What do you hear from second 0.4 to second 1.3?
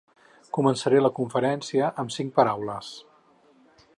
Començaré la